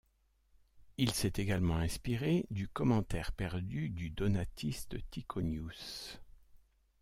Il 0.97 1.11
s'est 1.13 1.33
également 1.35 1.77
inspiré 1.77 2.47
du 2.49 2.67
commentaire 2.67 3.31
perdu 3.33 3.91
du 3.91 4.09
donatiste 4.09 4.95
Tyconius. 5.11 6.19